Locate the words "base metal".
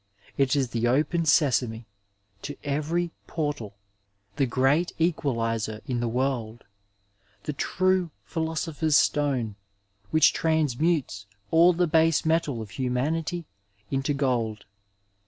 11.85-12.63